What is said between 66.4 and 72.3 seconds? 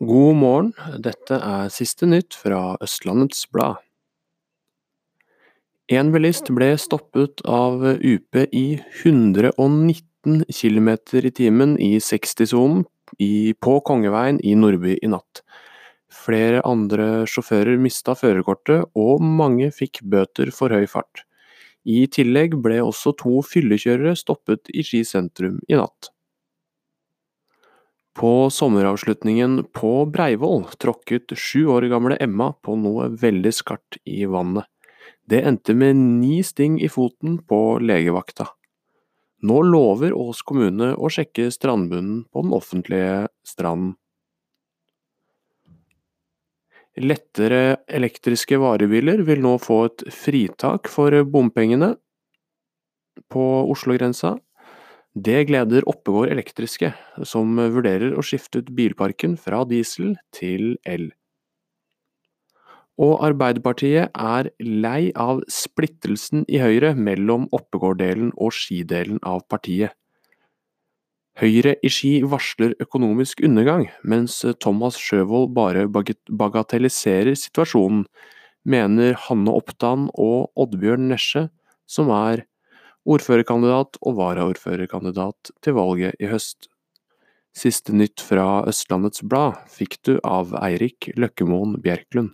i Høyre mellom Oppegård-delen og Ski-delen av partiet. Høyre i Ski